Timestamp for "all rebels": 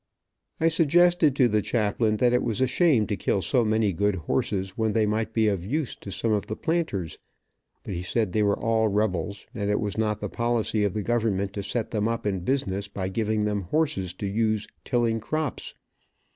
8.57-9.45